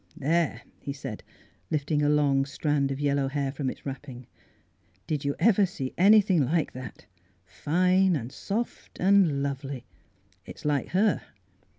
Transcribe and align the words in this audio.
"There 0.17 0.63
1" 0.63 0.71
he 0.79 0.93
said, 0.93 1.21
lifting 1.69 2.01
a 2.01 2.09
long 2.09 2.43
strand 2.43 2.89
of 2.89 2.99
yellow 2.99 3.27
hair 3.27 3.51
from 3.51 3.69
its 3.69 3.85
wrapping," 3.85 4.25
did 5.05 5.23
you 5.23 5.35
ever 5.37 5.63
see 5.67 5.93
anything 5.95 6.43
like 6.43 6.73
that?— 6.73 7.05
fine 7.45 8.15
and 8.15 8.31
soft 8.31 8.99
and 8.99 9.43
lovely. 9.43 9.85
It's 10.43 10.65
like 10.65 10.87
her." 10.87 11.21